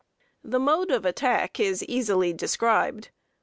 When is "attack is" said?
1.05-1.83